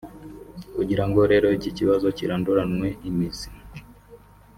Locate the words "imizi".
3.09-3.49